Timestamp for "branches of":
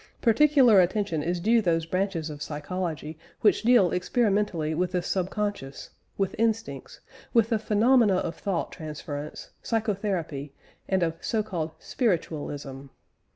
1.85-2.41